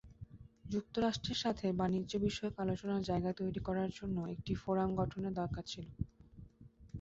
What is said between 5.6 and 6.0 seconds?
ছিল।